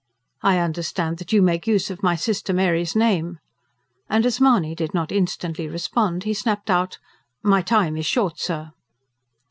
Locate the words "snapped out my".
6.33-7.61